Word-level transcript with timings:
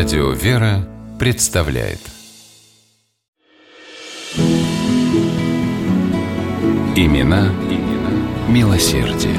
Радио 0.00 0.30
«Вера» 0.30 0.88
представляет 1.18 1.98
Имена, 6.96 7.48
имена 7.68 8.48
милосердие. 8.48 9.36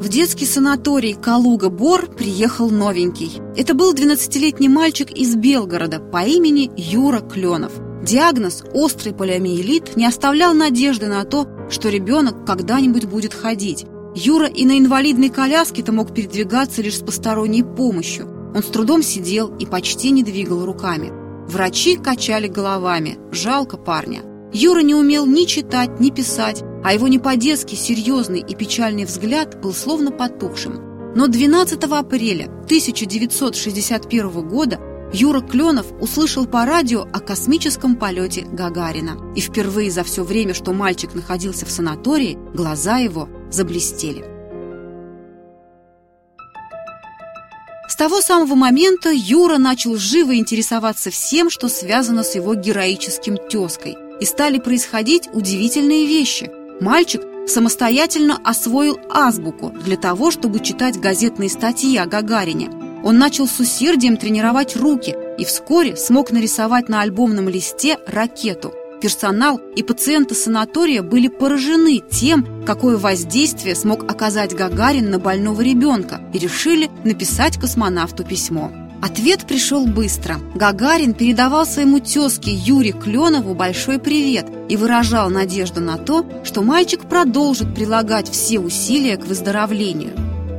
В 0.00 0.08
детский 0.10 0.44
санаторий 0.44 1.14
Калуга-Бор 1.14 2.08
приехал 2.08 2.68
новенький. 2.68 3.40
Это 3.56 3.72
был 3.72 3.94
12-летний 3.94 4.68
мальчик 4.68 5.10
из 5.10 5.34
Белгорода 5.36 5.98
по 5.98 6.26
имени 6.26 6.70
Юра 6.76 7.20
Кленов. 7.20 7.72
Диагноз 8.04 8.64
«острый 8.74 9.14
полиомиелит» 9.14 9.96
не 9.96 10.04
оставлял 10.04 10.52
надежды 10.52 11.06
на 11.06 11.24
то, 11.24 11.48
что 11.70 11.88
ребенок 11.88 12.44
когда-нибудь 12.44 13.06
будет 13.06 13.32
ходить. 13.32 13.86
Юра 14.14 14.46
и 14.46 14.64
на 14.64 14.78
инвалидной 14.78 15.30
коляске-то 15.30 15.92
мог 15.92 16.12
передвигаться 16.12 16.82
лишь 16.82 16.98
с 16.98 17.02
посторонней 17.02 17.62
помощью. 17.62 18.28
Он 18.54 18.62
с 18.62 18.66
трудом 18.66 19.02
сидел 19.02 19.54
и 19.56 19.66
почти 19.66 20.10
не 20.10 20.24
двигал 20.24 20.64
руками. 20.64 21.12
Врачи 21.48 21.96
качали 21.96 22.48
головами. 22.48 23.18
Жалко 23.30 23.76
парня. 23.76 24.22
Юра 24.52 24.80
не 24.80 24.96
умел 24.96 25.26
ни 25.26 25.44
читать, 25.44 26.00
ни 26.00 26.10
писать, 26.10 26.62
а 26.82 26.92
его 26.92 27.06
не 27.06 27.20
по-детски 27.20 27.76
серьезный 27.76 28.40
и 28.40 28.54
печальный 28.56 29.04
взгляд 29.04 29.60
был 29.60 29.72
словно 29.72 30.10
потухшим. 30.10 31.14
Но 31.14 31.28
12 31.28 31.82
апреля 31.84 32.46
1961 32.64 34.48
года 34.48 34.80
Юра 35.12 35.40
Кленов 35.40 35.86
услышал 36.00 36.46
по 36.46 36.64
радио 36.64 37.02
о 37.02 37.20
космическом 37.20 37.96
полете 37.96 38.42
Гагарина. 38.42 39.32
И 39.36 39.40
впервые 39.40 39.90
за 39.90 40.02
все 40.02 40.24
время, 40.24 40.54
что 40.54 40.72
мальчик 40.72 41.14
находился 41.14 41.66
в 41.66 41.70
санатории, 41.70 42.38
глаза 42.54 42.98
его 42.98 43.28
заблестели. 43.50 44.24
С 47.90 47.96
того 47.96 48.20
самого 48.20 48.54
момента 48.54 49.10
Юра 49.12 49.58
начал 49.58 49.96
живо 49.96 50.36
интересоваться 50.36 51.10
всем, 51.10 51.50
что 51.50 51.68
связано 51.68 52.22
с 52.22 52.34
его 52.36 52.54
героическим 52.54 53.36
тезкой. 53.36 53.96
И 54.20 54.24
стали 54.24 54.58
происходить 54.58 55.28
удивительные 55.32 56.06
вещи. 56.06 56.50
Мальчик 56.80 57.22
самостоятельно 57.48 58.38
освоил 58.44 58.98
азбуку 59.10 59.70
для 59.70 59.96
того, 59.96 60.30
чтобы 60.30 60.60
читать 60.60 61.00
газетные 61.00 61.50
статьи 61.50 61.96
о 61.96 62.06
Гагарине. 62.06 62.70
Он 63.02 63.18
начал 63.18 63.48
с 63.48 63.58
усердием 63.58 64.16
тренировать 64.16 64.76
руки 64.76 65.16
и 65.36 65.44
вскоре 65.44 65.96
смог 65.96 66.30
нарисовать 66.30 66.88
на 66.88 67.00
альбомном 67.00 67.48
листе 67.48 67.98
ракету. 68.06 68.72
Персонал 69.00 69.58
и 69.76 69.82
пациенты 69.82 70.34
санатория 70.34 71.02
были 71.02 71.28
поражены 71.28 72.02
тем, 72.10 72.64
какое 72.66 72.98
воздействие 72.98 73.74
смог 73.74 74.04
оказать 74.10 74.54
Гагарин 74.54 75.10
на 75.10 75.18
больного 75.18 75.62
ребенка 75.62 76.20
и 76.34 76.38
решили 76.38 76.90
написать 77.04 77.58
космонавту 77.58 78.24
письмо. 78.24 78.70
Ответ 79.00 79.46
пришел 79.46 79.86
быстро. 79.86 80.36
Гагарин 80.54 81.14
передавал 81.14 81.64
своему 81.64 82.00
тезке 82.00 82.52
Юре 82.52 82.92
Кленову 82.92 83.54
большой 83.54 83.98
привет 83.98 84.46
и 84.68 84.76
выражал 84.76 85.30
надежду 85.30 85.80
на 85.80 85.96
то, 85.96 86.26
что 86.44 86.62
мальчик 86.62 87.00
продолжит 87.08 87.74
прилагать 87.74 88.30
все 88.30 88.58
усилия 88.58 89.16
к 89.16 89.24
выздоровлению. 89.24 90.12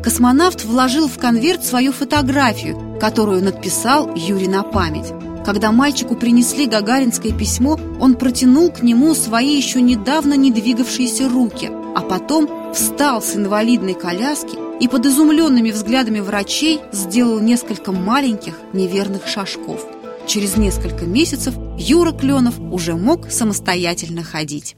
Космонавт 0.04 0.66
вложил 0.66 1.08
в 1.08 1.20
конверт 1.20 1.64
свою 1.64 1.92
фотографию, 1.92 2.98
которую 3.00 3.44
надписал 3.44 4.16
Юре 4.16 4.50
на 4.50 4.64
память. 4.64 5.14
Когда 5.46 5.72
мальчику 5.72 6.16
принесли 6.16 6.68
гагаринское 6.68 7.32
письмо, 7.32 7.80
он 8.00 8.16
протянул 8.16 8.72
к 8.72 8.84
нему 8.84 9.16
свои 9.16 9.56
еще 9.56 9.82
недавно 9.82 10.36
не 10.36 10.52
двигавшиеся 10.52 11.28
руки, 11.30 11.70
а 11.96 12.02
потом 12.02 12.74
встал 12.74 13.22
с 13.22 13.36
инвалидной 13.36 13.96
коляски 13.96 14.58
и 14.80 14.88
под 14.88 15.06
изумленными 15.06 15.72
взглядами 15.72 16.20
врачей 16.20 16.80
сделал 16.92 17.40
несколько 17.40 17.92
маленьких 17.92 18.54
неверных 18.74 19.28
шажков. 19.28 19.86
Через 20.28 20.58
несколько 20.58 21.06
месяцев 21.06 21.56
Юра 21.78 22.12
Кленов 22.12 22.60
уже 22.60 22.96
мог 22.96 23.32
самостоятельно 23.32 24.24
ходить. 24.24 24.76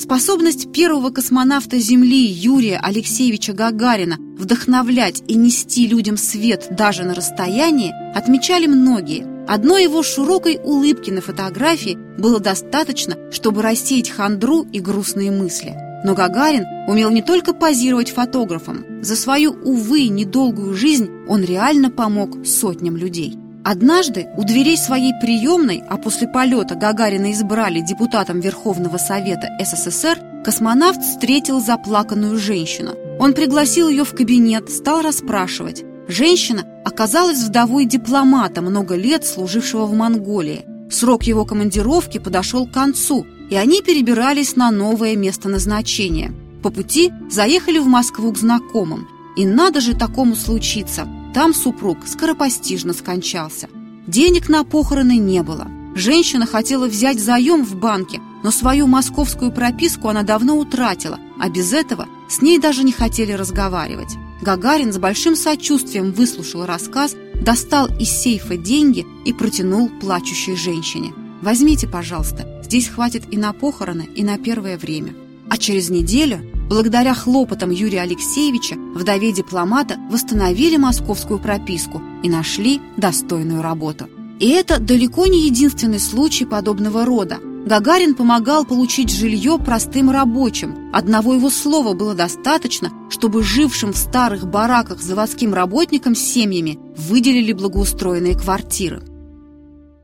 Способность 0.00 0.72
первого 0.72 1.10
космонавта 1.10 1.78
Земли 1.78 2.24
Юрия 2.24 2.78
Алексеевича 2.82 3.52
Гагарина 3.52 4.16
вдохновлять 4.38 5.22
и 5.28 5.34
нести 5.34 5.86
людям 5.86 6.16
свет 6.16 6.68
даже 6.70 7.02
на 7.02 7.14
расстоянии 7.14 7.92
отмечали 8.16 8.66
многие. 8.66 9.26
Одной 9.46 9.82
его 9.82 10.02
широкой 10.02 10.58
улыбки 10.64 11.10
на 11.10 11.20
фотографии 11.20 11.98
было 12.18 12.40
достаточно, 12.40 13.18
чтобы 13.30 13.60
рассеять 13.60 14.08
хандру 14.08 14.62
и 14.72 14.80
грустные 14.80 15.30
мысли. 15.30 15.76
Но 16.02 16.14
Гагарин 16.14 16.64
умел 16.88 17.10
не 17.10 17.20
только 17.20 17.52
позировать 17.52 18.10
фотографом. 18.10 19.02
За 19.02 19.14
свою, 19.16 19.50
увы, 19.52 20.08
недолгую 20.08 20.72
жизнь 20.72 21.10
он 21.28 21.44
реально 21.44 21.90
помог 21.90 22.46
сотням 22.46 22.96
людей. 22.96 23.36
Однажды 23.62 24.28
у 24.38 24.44
дверей 24.44 24.78
своей 24.78 25.12
приемной, 25.20 25.82
а 25.86 25.98
после 25.98 26.26
полета 26.26 26.76
Гагарина 26.76 27.30
избрали 27.32 27.80
депутатом 27.80 28.40
Верховного 28.40 28.96
Совета 28.96 29.50
СССР, 29.60 30.18
космонавт 30.44 31.02
встретил 31.02 31.60
заплаканную 31.60 32.38
женщину. 32.38 32.94
Он 33.18 33.34
пригласил 33.34 33.90
ее 33.90 34.04
в 34.04 34.14
кабинет, 34.14 34.70
стал 34.70 35.02
расспрашивать. 35.02 35.84
Женщина 36.08 36.64
оказалась 36.86 37.42
вдовой 37.42 37.84
дипломата, 37.84 38.62
много 38.62 38.96
лет 38.96 39.26
служившего 39.26 39.84
в 39.84 39.92
Монголии. 39.92 40.64
Срок 40.90 41.24
его 41.24 41.44
командировки 41.44 42.16
подошел 42.16 42.66
к 42.66 42.72
концу, 42.72 43.26
и 43.50 43.56
они 43.56 43.82
перебирались 43.82 44.56
на 44.56 44.70
новое 44.70 45.16
место 45.16 45.50
назначения. 45.50 46.32
По 46.62 46.70
пути 46.70 47.12
заехали 47.30 47.78
в 47.78 47.86
Москву 47.86 48.32
к 48.32 48.38
знакомым. 48.38 49.06
И 49.36 49.44
надо 49.44 49.80
же 49.80 49.94
такому 49.94 50.34
случиться– 50.34 51.06
там 51.32 51.54
супруг 51.54 52.06
скоропостижно 52.06 52.92
скончался. 52.92 53.68
Денег 54.06 54.48
на 54.48 54.64
похороны 54.64 55.18
не 55.18 55.42
было. 55.42 55.68
Женщина 55.94 56.46
хотела 56.46 56.86
взять 56.86 57.20
заем 57.20 57.64
в 57.64 57.76
банке, 57.76 58.20
но 58.42 58.50
свою 58.50 58.86
московскую 58.86 59.52
прописку 59.52 60.08
она 60.08 60.22
давно 60.22 60.56
утратила, 60.56 61.18
а 61.38 61.48
без 61.48 61.72
этого 61.72 62.06
с 62.28 62.40
ней 62.40 62.58
даже 62.58 62.84
не 62.84 62.92
хотели 62.92 63.32
разговаривать. 63.32 64.16
Гагарин 64.40 64.92
с 64.92 64.98
большим 64.98 65.36
сочувствием 65.36 66.12
выслушал 66.12 66.64
рассказ, 66.64 67.14
достал 67.34 67.88
из 67.98 68.08
сейфа 68.10 68.56
деньги 68.56 69.06
и 69.24 69.32
протянул 69.32 69.90
плачущей 70.00 70.56
женщине. 70.56 71.12
«Возьмите, 71.42 71.86
пожалуйста, 71.88 72.62
здесь 72.64 72.88
хватит 72.88 73.24
и 73.30 73.36
на 73.36 73.52
похороны, 73.52 74.08
и 74.14 74.22
на 74.22 74.38
первое 74.38 74.78
время». 74.78 75.14
А 75.48 75.56
через 75.58 75.90
неделю 75.90 76.40
Благодаря 76.70 77.14
хлопотам 77.14 77.70
Юрия 77.70 78.02
Алексеевича 78.02 78.76
вдове 78.94 79.32
дипломата 79.32 79.96
восстановили 80.08 80.76
московскую 80.76 81.40
прописку 81.40 82.00
и 82.22 82.30
нашли 82.30 82.80
достойную 82.96 83.60
работу. 83.60 84.08
И 84.38 84.50
это 84.50 84.78
далеко 84.78 85.26
не 85.26 85.46
единственный 85.46 85.98
случай 85.98 86.44
подобного 86.44 87.04
рода. 87.04 87.38
Гагарин 87.66 88.14
помогал 88.14 88.64
получить 88.64 89.10
жилье 89.10 89.58
простым 89.58 90.12
рабочим. 90.12 90.92
Одного 90.92 91.34
его 91.34 91.50
слова 91.50 91.92
было 91.92 92.14
достаточно, 92.14 92.92
чтобы 93.10 93.42
жившим 93.42 93.92
в 93.92 93.96
старых 93.96 94.46
бараках 94.48 95.02
заводским 95.02 95.52
работникам 95.52 96.14
с 96.14 96.20
семьями 96.20 96.78
выделили 96.96 97.52
благоустроенные 97.52 98.38
квартиры. 98.38 99.02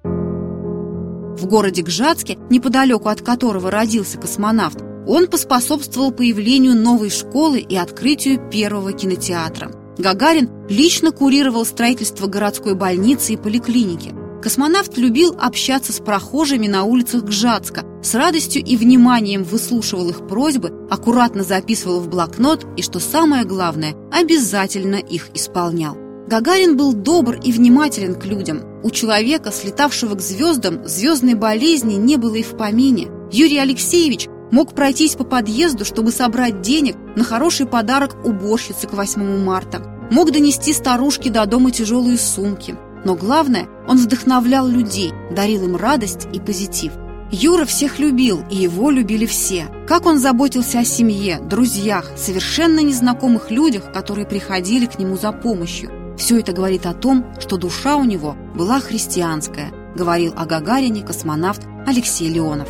В 0.03 1.47
городе 1.47 1.83
Гжатске, 1.83 2.39
неподалеку 2.51 3.09
от 3.09 3.21
которого 3.21 3.71
родился 3.71 4.19
космонавт, 4.19 4.83
он 5.07 5.29
поспособствовал 5.29 6.11
появлению 6.11 6.77
новой 6.77 7.11
школы 7.11 7.61
и 7.61 7.77
открытию 7.77 8.41
первого 8.51 8.93
кинотеатра. 8.93 9.71
Гагарин 9.99 10.51
лично 10.69 11.11
курировал 11.11 11.65
строительство 11.65 12.27
городской 12.27 12.75
больницы 12.75 13.35
и 13.35 13.37
поликлиники. 13.37 14.15
Космонавт 14.43 14.97
любил 14.99 15.35
общаться 15.41 15.93
с 15.93 15.99
прохожими 15.99 16.69
на 16.69 16.85
улицах 16.85 17.25
Гжатска, 17.25 17.85
с 18.03 18.15
радостью 18.15 18.63
и 18.63 18.77
вниманием 18.77 19.43
выслушивал 19.43 20.11
их 20.11 20.29
просьбы, 20.29 20.73
аккуратно 20.91 21.43
записывал 21.43 22.01
в 22.01 22.09
блокнот 22.09 22.67
и, 22.77 22.83
что 22.83 23.01
самое 23.01 23.45
главное, 23.45 23.97
обязательно 24.13 24.97
их 24.97 25.31
исполнял. 25.35 25.97
Гагарин 26.29 26.77
был 26.77 26.93
добр 26.93 27.41
и 27.43 27.53
внимателен 27.53 28.15
к 28.15 28.25
людям. 28.25 28.63
У 28.83 28.91
человека, 28.91 29.51
слетавшего 29.51 30.17
к 30.17 30.21
звездам, 30.21 30.87
звездной 30.87 31.35
болезни 31.35 31.95
не 31.95 32.17
было 32.17 32.35
и 32.35 32.43
в 32.43 32.57
помине. 32.57 33.09
Юрий 33.33 33.59
Алексеевич 33.59 34.29
Мог 34.51 34.75
пройтись 34.75 35.17
по 35.17 35.25
подъезду, 35.25 35.85
чтобы 35.85 36.13
собрать 36.13 36.61
денег 36.61 36.97
на 37.17 37.25
хороший 37.25 37.67
подарок 37.67 38.17
уборщице 38.25 38.87
к 38.87 38.93
8 38.93 39.45
марта. 39.45 39.83
Мог 40.11 40.31
донести 40.31 40.73
старушке 40.73 41.31
до 41.31 41.45
дома 41.47 41.73
тяжелые 41.73 42.17
сумки. 42.17 42.77
Но 43.05 43.17
главное, 43.17 43.69
он 43.89 43.99
вдохновлял 43.99 44.67
людей, 44.67 45.13
дарил 45.31 45.65
им 45.65 45.77
радость 45.77 46.29
и 46.33 46.41
позитив. 46.41 46.93
Юра 47.31 47.65
всех 47.65 47.99
любил, 47.99 48.45
и 48.51 48.57
его 48.57 48.91
любили 48.91 49.27
все. 49.27 49.67
Как 49.89 50.07
он 50.07 50.19
заботился 50.19 50.79
о 50.79 50.85
семье, 50.85 51.41
друзьях, 51.41 52.13
совершенно 52.17 52.81
незнакомых 52.81 53.51
людях, 53.51 53.93
которые 53.93 54.27
приходили 54.27 54.87
к 54.87 54.99
нему 54.99 55.17
за 55.17 55.33
помощью. 55.33 55.91
Все 56.17 56.39
это 56.39 56.53
говорит 56.53 56.87
о 56.87 56.95
том, 56.95 57.27
что 57.41 57.57
душа 57.57 57.97
у 57.97 58.05
него 58.05 58.37
была 58.55 58.79
христианская, 58.81 59.73
говорил 59.97 60.33
о 60.37 60.47
Гагарине 60.47 61.03
космонавт 61.03 61.63
Алексей 61.87 62.29
Леонов. 62.29 62.69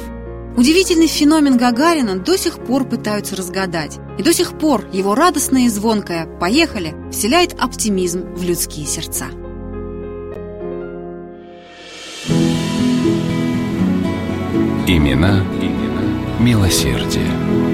Удивительный 0.56 1.06
феномен 1.06 1.58
Гагарина 1.58 2.16
до 2.18 2.38
сих 2.38 2.58
пор 2.58 2.84
пытаются 2.84 3.36
разгадать. 3.36 3.98
И 4.18 4.22
до 4.22 4.32
сих 4.32 4.58
пор 4.58 4.86
его 4.90 5.14
радостное 5.14 5.66
и 5.66 5.68
звонкое 5.68 6.26
«Поехали!» 6.38 6.94
вселяет 7.12 7.54
оптимизм 7.58 8.22
в 8.34 8.42
людские 8.42 8.86
сердца. 8.86 9.26
Имена, 14.88 15.44
имена 15.60 16.40
милосердие. 16.40 17.65